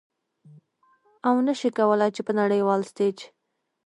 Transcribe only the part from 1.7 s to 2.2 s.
کولې